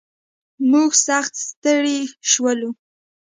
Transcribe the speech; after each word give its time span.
موږ 0.71 0.91
سخت 1.07 1.33
ستړي 1.47 1.99
شولو. 2.29 2.69